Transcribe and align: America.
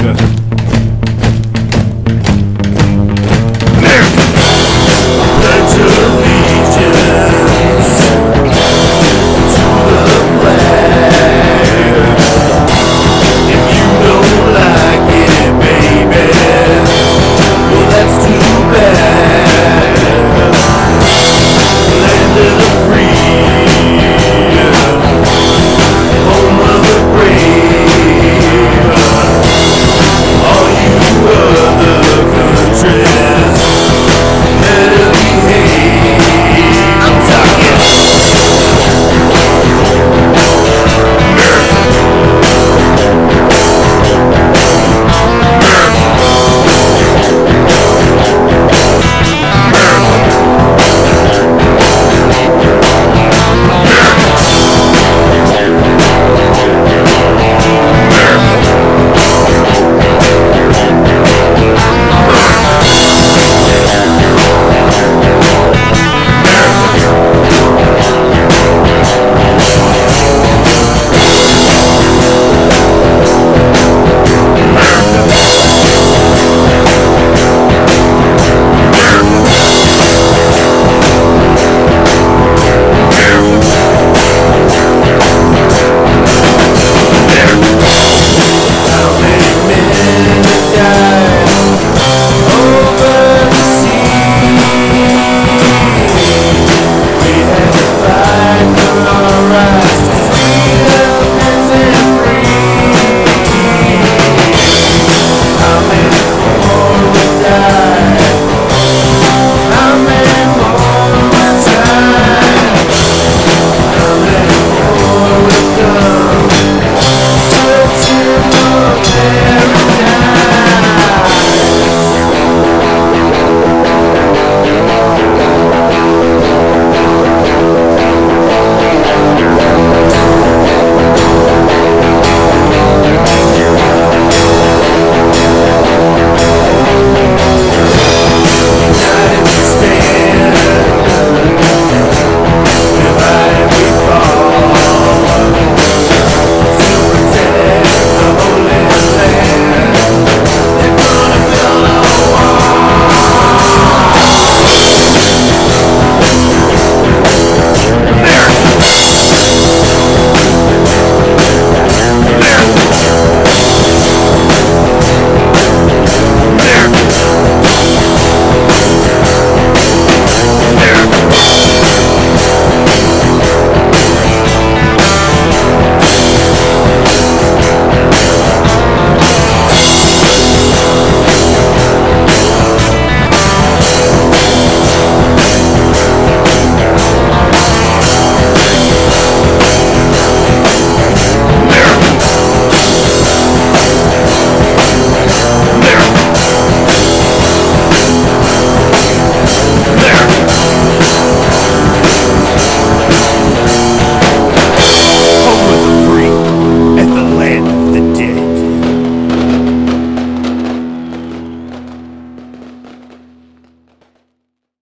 America. 0.00 0.31